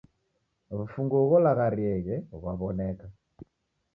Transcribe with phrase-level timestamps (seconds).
[0.77, 3.07] W'ufunguo gholagharieghe ghwaw'oneka